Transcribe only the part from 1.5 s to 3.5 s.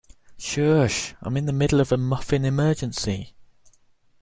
middle of a muffin emergency.